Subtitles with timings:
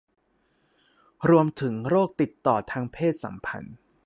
[1.29, 3.75] รวมถึงโรคติดต่อทางเพศสัมพันธ์